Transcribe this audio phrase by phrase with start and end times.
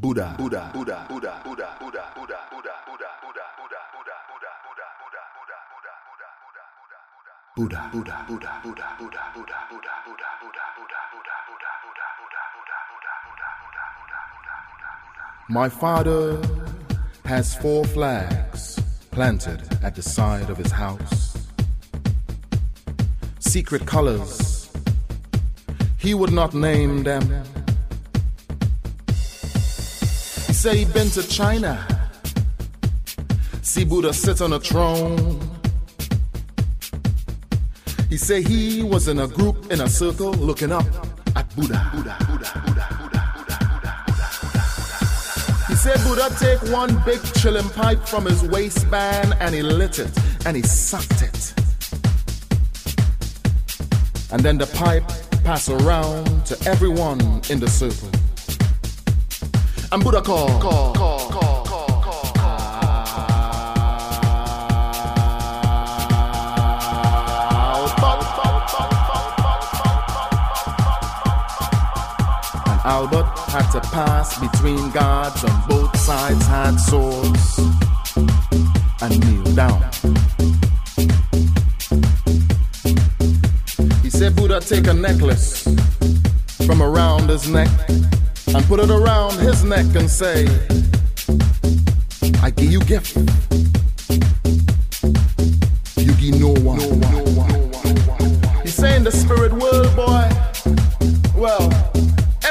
[0.00, 0.34] Buddha.
[0.38, 0.70] Buddha.
[0.72, 1.06] Buddha.
[1.08, 1.42] Buddha.
[1.44, 1.76] Buddha.
[1.80, 2.06] Buddha.
[2.14, 2.38] Buddha.
[2.54, 2.78] Buddha.
[2.86, 3.18] Buddha.
[7.58, 13.10] Buddha, Buddha, Buddha, Buddha, Buddha, Buddha, Buddha, Buddha, Buddha, Buddha, Buddha, Buddha, Buddha, Buddha, Buddha,
[13.26, 13.50] Buddha,
[13.98, 15.48] Buddha, Buddha, Buddha.
[15.48, 16.40] My father
[17.24, 18.78] has four flags
[19.10, 21.48] planted at the side of his house.
[23.40, 24.70] Secret colors.
[25.98, 27.42] He would not name them
[30.58, 31.86] he say he been to China.
[33.62, 35.38] See Buddha sit on a throne.
[38.10, 40.84] He say he was in a group in a circle looking up
[41.36, 41.88] at Buddha.
[41.94, 42.16] Buddha.
[45.76, 50.10] said Buddha take one big chillum pipe from his waistband and he lit it
[50.44, 51.54] and he sucked it.
[54.32, 55.04] And then the pipe
[55.44, 58.10] pass around to everyone in the circle.
[59.90, 61.48] And Buddha call, call, call, call.
[72.84, 77.58] Albert had to pass between guards on both sides, had swords,
[79.00, 79.82] and kneel down.
[84.02, 85.62] He said, Buddha, take a necklace
[86.66, 87.70] from around his neck
[88.54, 90.46] and put it around his neck and say,
[92.42, 93.16] I give you gift.
[95.96, 96.80] You give no one.
[98.62, 100.28] He's saying the spirit world, boy.
[101.40, 101.88] Well,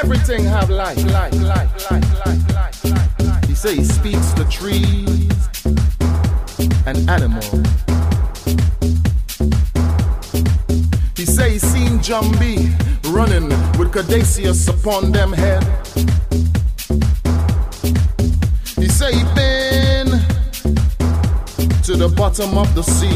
[0.00, 3.44] Everything have life, life, life, life, life, life, life, life.
[3.48, 5.48] He say he speaks to trees
[6.86, 7.50] and animals.
[11.16, 15.62] He say he seen Jambi running with Caduceus upon them head.
[18.76, 20.08] He say he been
[21.82, 23.08] to the bottom of the sea.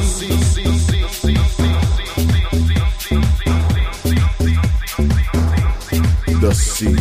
[6.43, 6.97] the sea.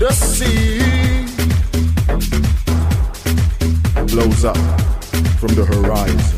[0.00, 1.26] The sea
[4.06, 4.56] blows up
[5.38, 6.35] from the horizon.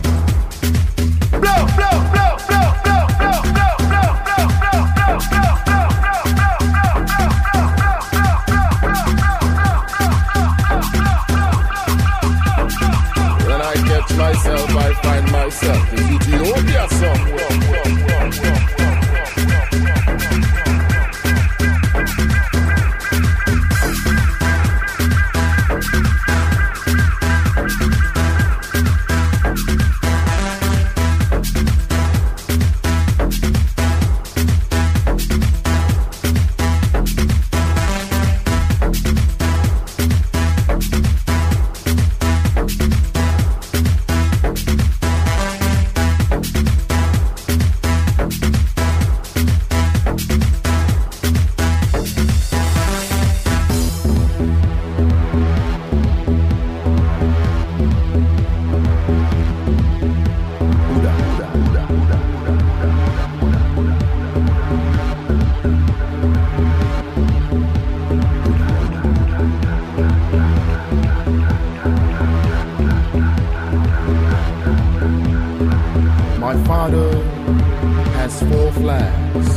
[78.73, 79.49] flags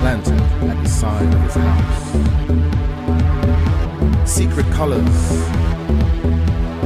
[0.00, 0.40] planted
[0.70, 2.12] at the side of his house.
[4.28, 5.46] Secret colors,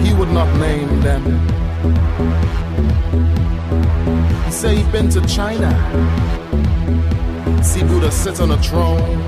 [0.04, 1.24] he would not name them.
[4.44, 5.70] He said he'd been to China.
[7.62, 9.20] See Buddha sit on a throne.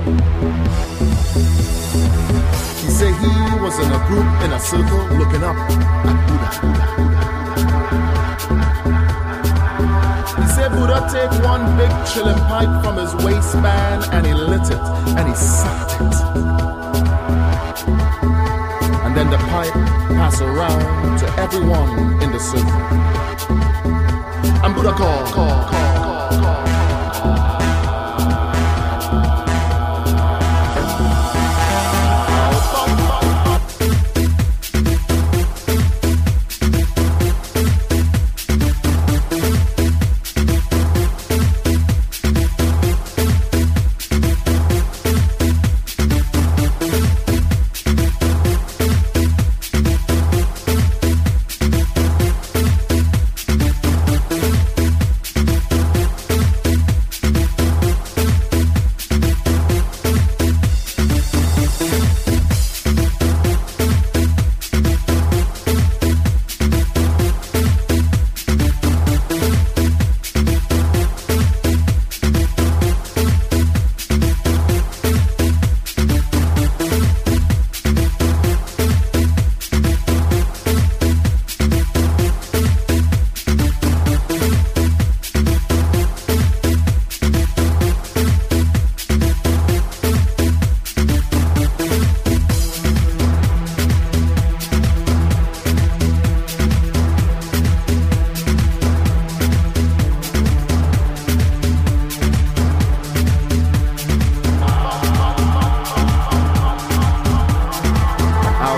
[2.81, 6.49] He said he was in a group in a circle looking up at Buddha.
[6.61, 7.42] Buddha, Buddha.
[11.09, 14.83] take one big chillum pipe from his waistband and he lit it
[15.17, 16.15] and he sucked it.
[19.05, 19.73] And then the pipe
[20.17, 22.69] passed around to everyone in the circle.
[24.63, 25.92] And Buddha call, call, call.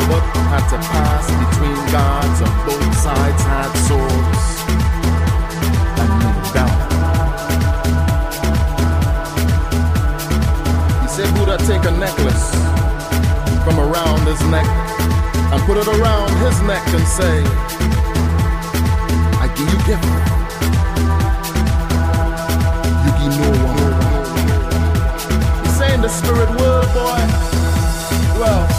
[0.09, 4.43] what had to pass between gods on both sides had swords
[6.01, 6.77] and moved down.
[11.01, 12.45] He said, Buddha, take a necklace
[13.63, 14.67] from around his neck
[15.51, 17.43] and put it around his neck and say,
[19.41, 20.05] I give you gift.
[23.03, 23.95] You give no one.
[25.63, 27.21] He's saying the spirit world, boy.
[28.39, 28.74] Well,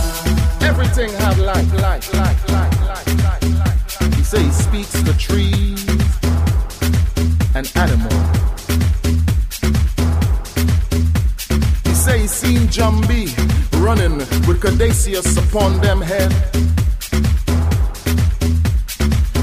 [1.05, 4.15] have life, life, life, life, life, life, life.
[4.15, 5.87] He say he speaks the trees
[7.55, 8.15] and animals.
[11.85, 13.29] He say he seen Jambi
[13.85, 14.17] running
[14.49, 16.33] with Caduceus upon them head.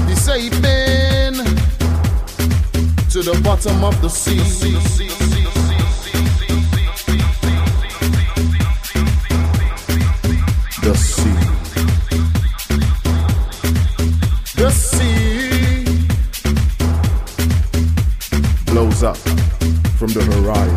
[0.08, 1.34] He say he been
[3.10, 5.43] to the bottom of the sea.
[10.84, 11.30] The sea.
[14.56, 15.84] The sea
[18.66, 19.16] blows up
[19.96, 20.73] from the horizon.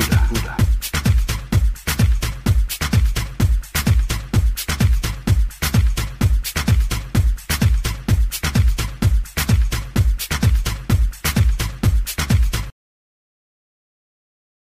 [0.00, 0.18] Buda.
[0.30, 0.59] Buda.